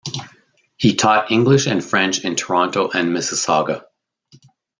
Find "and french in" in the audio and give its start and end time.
1.67-2.35